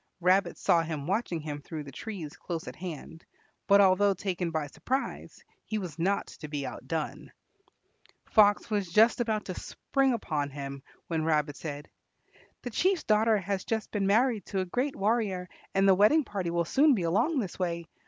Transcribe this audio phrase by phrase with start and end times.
[0.19, 3.23] Rabbit saw him watching him through the trees close at hand,
[3.67, 7.31] but although taken by surprise, he was not to be outdone.
[8.25, 11.87] Fox was just about to spring upon him when Rabbit said,
[12.63, 16.49] "The Chief's daughter has just been married to a great warrior, and the wedding party
[16.49, 17.85] will soon be along this way.